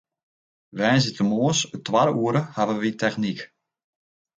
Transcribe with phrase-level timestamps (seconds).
[0.77, 3.39] Woansdeitemoarns it twadde oere hawwe wy technyk.